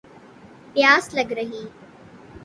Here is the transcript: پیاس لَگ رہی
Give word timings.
پیاس 0.73 1.13
لَگ 1.13 1.31
رہی 1.31 1.63